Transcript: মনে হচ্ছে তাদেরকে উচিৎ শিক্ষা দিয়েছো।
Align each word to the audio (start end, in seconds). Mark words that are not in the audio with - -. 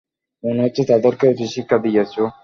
মনে 0.43 0.61
হচ্ছে 0.63 0.81
তাদেরকে 0.85 1.25
উচিৎ 1.27 1.49
শিক্ষা 1.55 1.77
দিয়েছো। 1.77 2.21